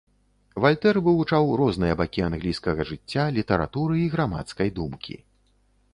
[0.63, 5.15] Вальтэр вывучаў розныя бакі англійскага жыцця, літаратуры і грамадскай думкі.